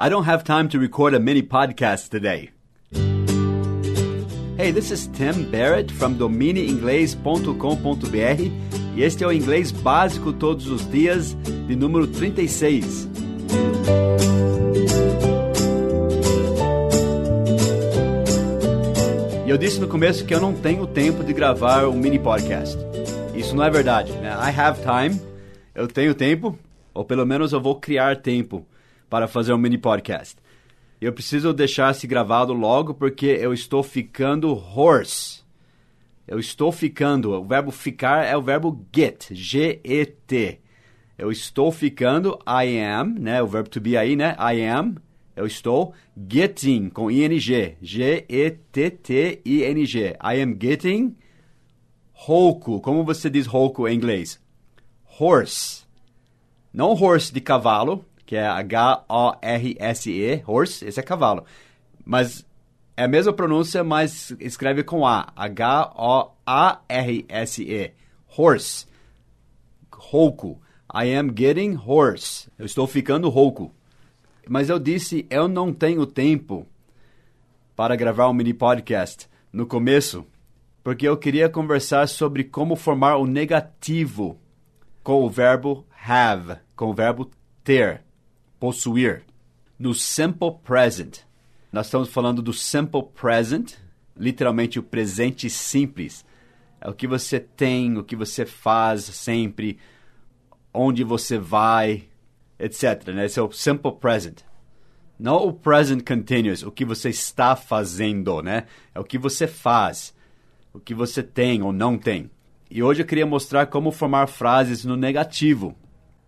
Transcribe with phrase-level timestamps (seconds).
[0.00, 2.50] I don't have time to record a mini podcast today.
[4.56, 10.88] Hey, this is Tim Barrett from domineinglês.com.br e este é o inglês básico todos os
[10.88, 13.08] dias de número 36.
[19.44, 22.78] E eu disse no começo que eu não tenho tempo de gravar um mini podcast.
[23.34, 24.12] Isso não é verdade.
[24.12, 24.28] Né?
[24.28, 25.20] I have time.
[25.74, 26.56] Eu tenho tempo,
[26.94, 28.64] ou pelo menos eu vou criar tempo
[29.08, 30.36] para fazer um mini podcast.
[31.00, 35.42] Eu preciso deixar se gravado logo porque eu estou ficando hoarse.
[36.26, 37.32] Eu estou ficando.
[37.32, 40.60] O verbo ficar é o verbo get, G-E-T.
[41.16, 43.42] Eu estou ficando, I am, né?
[43.42, 44.36] O verbo to be aí, né?
[44.38, 44.96] I am
[45.38, 45.94] eu estou
[46.28, 48.26] getting com ing, G-E-T-T-I-N-G.
[50.20, 51.16] I am getting
[52.12, 52.80] rouco.
[52.80, 54.40] Como você diz rouco em inglês?
[55.20, 55.84] Horse.
[56.72, 61.46] Não horse de cavalo, que é H-O-R-S-E, horse, esse é cavalo.
[62.04, 62.46] Mas
[62.94, 66.34] é a mesma pronúncia, mas escreve com A, H-O-A-R-S-E,
[68.36, 68.86] horse.
[69.90, 70.60] Rouco.
[70.92, 72.50] I am getting hoarse.
[72.58, 73.74] Eu estou ficando rouco.
[74.46, 76.66] Mas eu disse, eu não tenho tempo
[77.74, 80.26] para gravar um mini podcast no começo,
[80.84, 84.38] porque eu queria conversar sobre como formar o negativo
[85.02, 87.30] com o verbo have, com o verbo
[87.64, 88.02] ter,
[88.58, 89.24] possuir,
[89.78, 91.20] no simple present.
[91.72, 93.74] Nós estamos falando do simple present,
[94.16, 96.24] literalmente o presente simples.
[96.80, 99.78] É o que você tem, o que você faz sempre,
[100.72, 102.04] onde você vai,
[102.58, 103.08] etc.
[103.08, 103.26] Né?
[103.26, 104.40] Esse é o simple present.
[105.18, 108.66] Não o present continuous, o que você está fazendo, né?
[108.94, 110.14] É o que você faz,
[110.72, 112.30] o que você tem ou não tem.
[112.70, 115.74] E hoje eu queria mostrar como formar frases no negativo,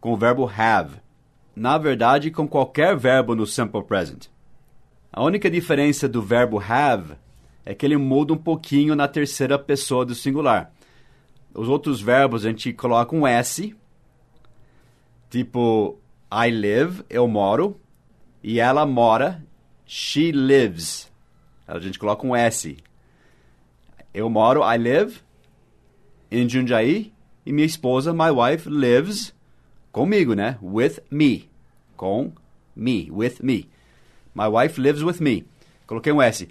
[0.00, 1.03] com o verbo have.
[1.54, 4.26] Na verdade, com qualquer verbo no simple present.
[5.12, 7.14] A única diferença do verbo have
[7.64, 10.72] é que ele muda um pouquinho na terceira pessoa do singular.
[11.54, 13.74] Os outros verbos a gente coloca um S,
[15.30, 15.98] tipo
[16.32, 17.80] I live, eu moro,
[18.42, 19.42] e ela mora,
[19.86, 21.10] she lives.
[21.66, 22.76] A gente coloca um S.
[24.12, 25.20] Eu moro, I live,
[26.30, 27.12] em Jundiaí,
[27.46, 29.33] e minha esposa, my wife, lives
[29.94, 30.58] comigo, né?
[30.60, 31.48] With me.
[31.96, 32.32] Com
[32.74, 33.68] me, with me.
[34.34, 35.46] My wife lives with me.
[35.86, 36.48] Coloquei um S.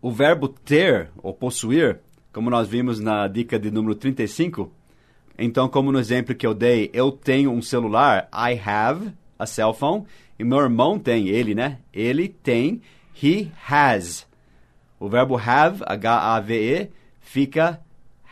[0.00, 2.00] O verbo ter, ou possuir,
[2.32, 4.72] como nós vimos na dica de número 35,
[5.38, 9.74] então, como no exemplo que eu dei, eu tenho um celular, I have a cell
[9.74, 10.06] phone,
[10.38, 11.78] e meu irmão tem, ele, né?
[11.92, 12.80] Ele tem,
[13.22, 14.26] he has.
[14.98, 17.80] O verbo have, H-A-V-E, fica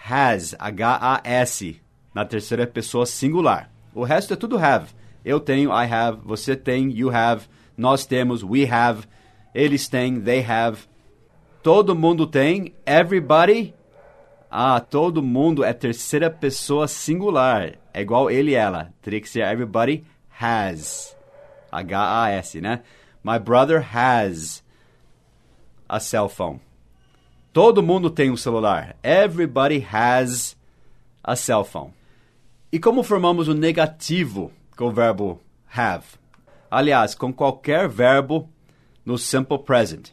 [0.09, 1.81] has, H-A-S,
[2.15, 3.71] na terceira pessoa singular.
[3.97, 4.91] O resto é tudo have.
[5.25, 7.47] Eu tenho, I have, você tem, you have,
[7.77, 9.05] nós temos, we have,
[9.55, 10.87] eles têm, they have.
[11.62, 13.75] Todo mundo tem, everybody
[14.51, 17.75] ah, todo mundo é terceira pessoa singular.
[17.93, 18.93] É igual ele e ela.
[19.03, 20.05] Teria que ser everybody
[20.41, 21.17] has.
[21.73, 22.83] H-A-S, né?
[23.23, 24.62] My brother has
[25.89, 26.61] a cell phone.
[27.53, 28.97] Todo mundo tem um celular.
[29.03, 30.56] Everybody has
[31.25, 31.96] a cell phone.
[32.72, 35.41] E como formamos o negativo com o verbo
[35.72, 36.04] have?
[36.71, 38.49] Aliás, com qualquer verbo
[39.04, 40.10] no simple present.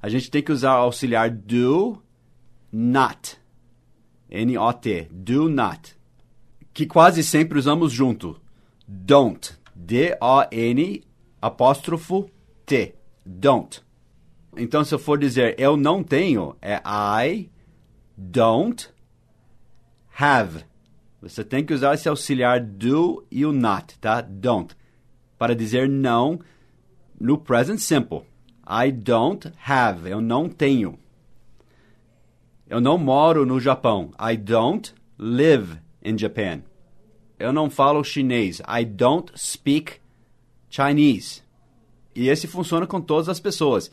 [0.00, 2.02] A gente tem que usar o auxiliar do,
[2.70, 3.38] not.
[4.30, 5.08] N-O-T.
[5.10, 5.96] Do not.
[6.72, 8.40] Que quase sempre usamos junto.
[8.86, 9.54] Don't.
[9.74, 11.04] D-O-N
[11.40, 12.30] apóstrofo
[12.64, 12.94] T.
[13.24, 13.82] Don't.
[14.56, 17.50] Então, se eu for dizer eu não tenho, é I
[18.16, 18.88] don't
[20.18, 20.64] have.
[21.22, 24.20] Você tem que usar esse auxiliar do e o not, tá?
[24.20, 24.74] Don't.
[25.38, 26.40] Para dizer não
[27.18, 28.22] no present simple.
[28.68, 30.10] I don't have.
[30.10, 30.98] Eu não tenho.
[32.68, 34.10] Eu não moro no Japão.
[34.20, 36.62] I don't live in Japan.
[37.38, 38.60] Eu não falo chinês.
[38.60, 40.00] I don't speak
[40.68, 41.42] Chinese.
[42.16, 43.92] E esse funciona com todas as pessoas.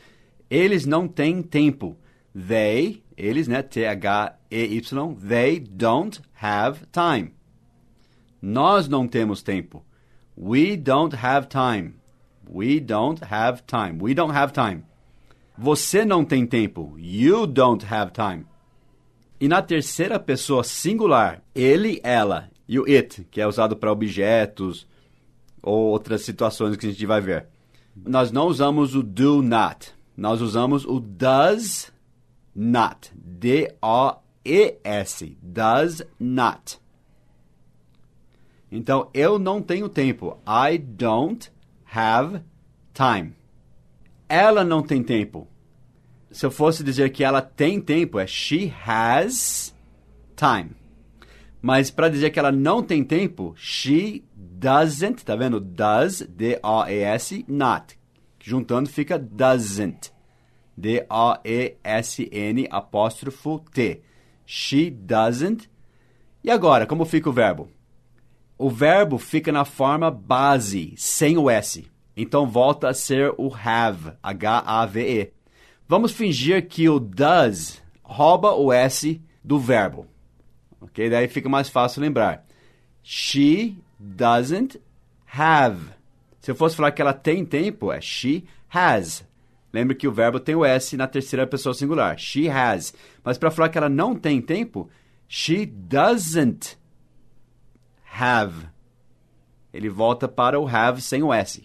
[0.50, 1.96] Eles não têm tempo.
[2.34, 3.62] They, eles, né?
[3.62, 7.34] T-H-E-Y, they don't have time.
[8.42, 9.84] Nós não temos tempo.
[10.38, 11.96] We don't have time.
[12.50, 14.02] We don't have time.
[14.02, 14.84] We don't have time.
[15.58, 16.96] Você não tem tempo.
[16.98, 18.46] You don't have time.
[19.40, 24.88] E na terceira pessoa singular, ele, ela e o it, que é usado para objetos
[25.62, 27.48] ou outras situações que a gente vai ver.
[27.96, 29.94] Nós não usamos o do not.
[30.16, 31.92] Nós usamos o does
[32.56, 33.12] not.
[33.16, 34.18] D-O-E-S.
[35.42, 36.80] Does not.
[38.72, 40.38] Então, eu não tenho tempo.
[40.48, 41.52] I don't
[41.92, 42.42] have
[42.94, 43.34] time.
[44.28, 45.48] Ela não tem tempo.
[46.32, 49.74] Se eu fosse dizer que ela tem tempo, é she has
[50.36, 50.72] time.
[51.62, 55.60] Mas para dizer que ela não tem tempo, she doesn't, tá vendo?
[55.60, 57.98] Does, D-O-E-S, not.
[58.40, 60.14] Juntando fica doesn't.
[60.80, 64.02] D-O-E-S-N apóstrofo T.
[64.46, 65.70] She doesn't.
[66.44, 67.70] E agora, como fica o verbo?
[68.58, 71.86] O verbo fica na forma base, sem o S.
[72.16, 75.32] Então volta a ser o have, H-A-V-E.
[75.88, 80.08] Vamos fingir que o does rouba o S do verbo.
[80.82, 81.10] Ok?
[81.10, 82.46] Daí fica mais fácil lembrar.
[83.04, 84.80] She doesn't
[85.26, 85.94] have.
[86.42, 89.28] Se eu fosse falar que ela tem tempo, é she has.
[89.72, 92.18] Lembre que o verbo tem o S na terceira pessoa singular.
[92.18, 92.94] She has.
[93.24, 94.90] Mas para falar que ela não tem tempo,
[95.28, 96.78] she doesn't
[98.20, 98.68] have.
[99.72, 101.64] Ele volta para o have sem o S.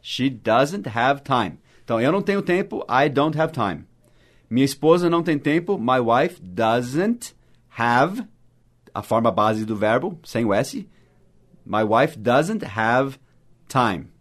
[0.00, 1.58] She doesn't have time.
[1.84, 3.84] Então, eu não tenho tempo, I don't have time.
[4.48, 7.34] Minha esposa não tem tempo, my wife doesn't
[7.78, 8.26] have,
[8.94, 10.88] a forma base do verbo, sem o S.
[11.64, 13.18] My wife doesn't have
[13.68, 14.11] time.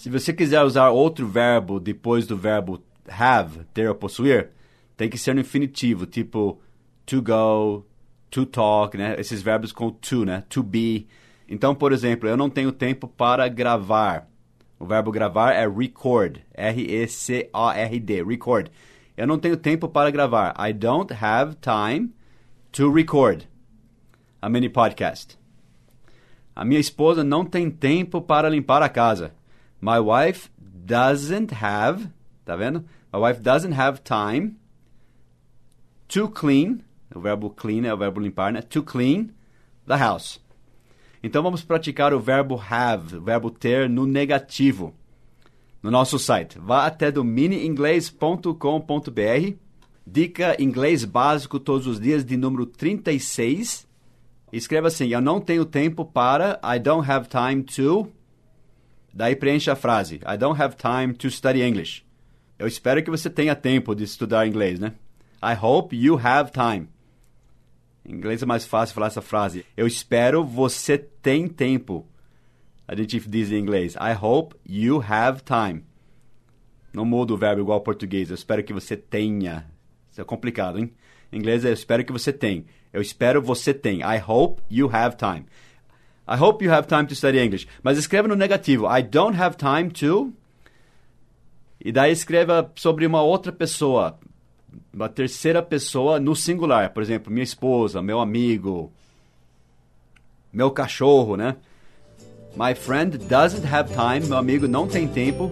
[0.00, 4.48] Se você quiser usar outro verbo depois do verbo have, ter ou possuir,
[4.96, 6.58] tem que ser no infinitivo, tipo
[7.04, 7.86] to go,
[8.30, 9.14] to talk, né?
[9.18, 10.42] Esses verbos com to, né?
[10.48, 11.06] To be.
[11.46, 14.26] Então, por exemplo, eu não tenho tempo para gravar.
[14.78, 18.70] O verbo gravar é record, R-E-C-O-R-D, record.
[19.14, 20.54] Eu não tenho tempo para gravar.
[20.58, 22.10] I don't have time
[22.72, 23.44] to record
[24.40, 25.38] a mini podcast.
[26.56, 29.38] A minha esposa não tem tempo para limpar a casa.
[29.80, 32.10] My wife doesn't have,
[32.44, 32.84] tá vendo?
[33.12, 34.56] My wife doesn't have time
[36.08, 36.80] to clean,
[37.14, 38.62] o verbo clean é o verbo limpar, né?
[38.62, 39.30] To clean
[39.86, 40.40] the house.
[41.22, 44.94] Então vamos praticar o verbo have, o verbo ter no negativo
[45.82, 46.58] no nosso site.
[46.58, 49.54] Vá até dominiinglês.com.br.
[50.06, 53.86] Dica inglês básico todos os dias de número 36.
[54.52, 58.08] Escreva assim: Eu não tenho tempo para I don't have time to
[59.12, 62.04] Daí preencha a frase: I don't have time to study English.
[62.58, 64.92] Eu espero que você tenha tempo de estudar inglês, né?
[65.42, 66.88] I hope you have time.
[68.04, 69.64] Em inglês é mais fácil falar essa frase.
[69.76, 72.06] Eu espero você tem tempo.
[72.86, 75.84] A gente diz em inglês: I hope you have time.
[76.92, 78.30] Não muda o verbo igual ao português.
[78.30, 79.70] Eu espero que você tenha.
[80.10, 80.92] Isso é complicado, hein?
[81.32, 82.64] Em inglês é eu espero que você tenha.
[82.92, 84.00] Eu espero você tem.
[84.00, 85.46] I hope you have time.
[86.30, 87.66] I hope you have time to study English.
[87.82, 88.86] Mas escreva no negativo.
[88.86, 90.32] I don't have time to.
[91.84, 94.16] E daí escreva sobre uma outra pessoa.
[94.94, 96.90] Uma terceira pessoa no singular.
[96.90, 98.92] Por exemplo, minha esposa, meu amigo,
[100.52, 101.56] meu cachorro, né?
[102.56, 104.28] My friend doesn't have time.
[104.28, 105.50] Meu amigo não tem tempo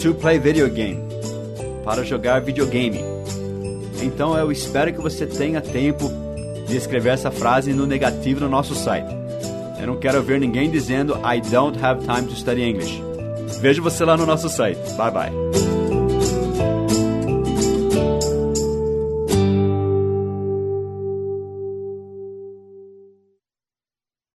[0.00, 1.00] to play video game.
[1.84, 3.00] Para jogar videogame.
[4.00, 6.08] Então eu espero que você tenha tempo
[6.68, 9.19] de escrever essa frase no negativo no nosso site.
[9.80, 13.02] Eu não quero ver ninguém dizendo I don't have time to study English.
[13.60, 14.78] Vejo você lá no nosso site.
[14.96, 15.69] Bye bye.